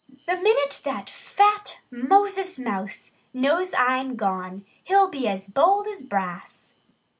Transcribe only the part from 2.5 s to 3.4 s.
Mouse